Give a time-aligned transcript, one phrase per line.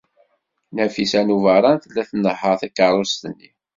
[0.75, 3.49] Nafisa n Ubeṛṛan tella tnehheṛ takeṛṛust-nni.